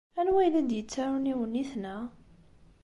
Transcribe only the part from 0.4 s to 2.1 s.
ay la d-yettarun iwenniten-a?